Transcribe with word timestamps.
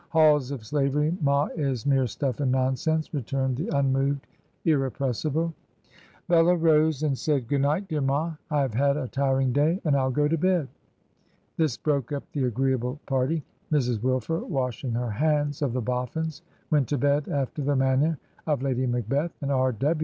'Halls 0.09 0.49
of 0.49 0.65
slavery, 0.65 1.15
ma, 1.21 1.45
is 1.55 1.85
mere 1.85 2.07
stuff 2.07 2.39
and 2.39 2.51
nonsense,' 2.51 3.13
returned 3.13 3.55
the 3.55 3.67
unmoved 3.77 4.25
Irrepressible.... 4.65 5.53
Bella 6.27 6.55
rose 6.55 7.03
and 7.03 7.15
said,' 7.15 7.47
Good 7.47 7.61
night, 7.61 7.87
dear 7.87 8.01
ma. 8.01 8.33
I 8.49 8.61
have 8.61 8.73
had 8.73 8.97
a 8.97 9.07
tiring 9.07 9.51
day, 9.51 9.79
and 9.85 9.95
I'll 9.95 10.09
go 10.09 10.27
to 10.27 10.39
bed.' 10.39 10.69
This 11.55 11.77
broke 11.77 12.11
up 12.11 12.23
the 12.31 12.45
agreeable 12.45 12.99
party. 13.05 13.43
Mrs. 13.71 14.01
Wilfer, 14.01 14.39
washing 14.39 14.93
her 14.93 15.11
hands 15.11 15.61
of 15.61 15.71
the. 15.71 15.81
Boffins, 15.81 16.41
went 16.71 16.87
to 16.87 16.97
bed 16.97 17.27
after 17.29 17.61
the 17.61 17.75
manner 17.75 18.17
of 18.47 18.63
Lady 18.63 18.87
Macbeth; 18.87 19.35
and 19.43 19.51
R. 19.51 19.71